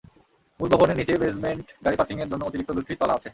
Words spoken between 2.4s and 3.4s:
অতিরিক্ত দুটি তলা আছে।